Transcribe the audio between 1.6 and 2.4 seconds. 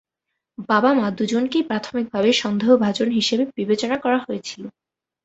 প্রাথমিকভাবে